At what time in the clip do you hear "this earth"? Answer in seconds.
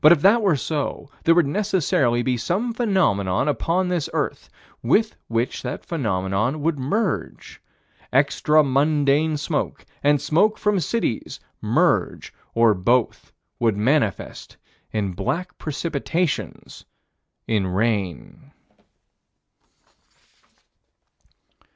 3.86-4.50